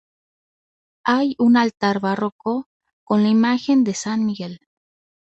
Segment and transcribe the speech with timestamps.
[1.05, 2.67] Hay un altar barroco
[3.03, 4.59] con la imagen de San Miguel.